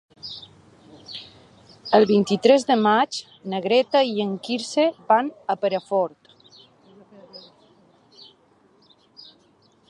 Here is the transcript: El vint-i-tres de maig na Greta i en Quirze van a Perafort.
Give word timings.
El 1.97 2.05
vint-i-tres 2.11 2.65
de 2.69 2.77
maig 2.85 3.19
na 3.53 3.59
Greta 3.65 4.01
i 4.13 4.15
en 4.25 4.31
Quirze 4.47 4.87
van 5.13 5.29
a 5.55 5.57
Perafort. 5.67 6.35